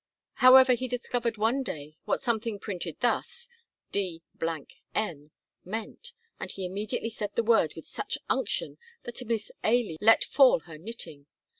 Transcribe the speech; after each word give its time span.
However, 0.41 0.73
he 0.73 0.87
discovered 0.87 1.37
one 1.37 1.61
day 1.61 1.93
what 2.05 2.21
something 2.23 2.57
printed 2.57 2.99
thus, 3.01 3.47
"D 3.91 4.23
n," 4.95 5.29
meant, 5.63 6.13
and 6.39 6.51
he 6.51 6.65
immediately 6.65 7.11
said 7.11 7.35
the 7.35 7.43
word 7.43 7.73
with 7.75 7.85
such 7.85 8.17
unction 8.27 8.79
that 9.03 9.23
Miss 9.27 9.51
Ailie 9.63 9.99
let 10.01 10.23
fall 10.23 10.61
her 10.61 10.79
knitting. 10.79 11.27